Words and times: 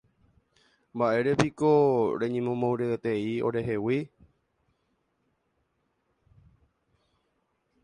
Mba'érepiko 0.97 1.69
reñemomombyryete 2.23 3.11
orehegui. 3.49 3.99